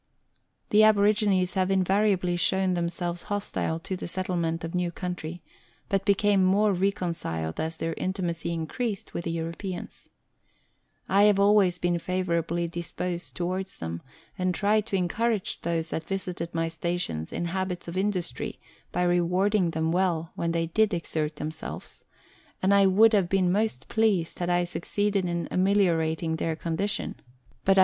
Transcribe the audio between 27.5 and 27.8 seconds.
Pioneers.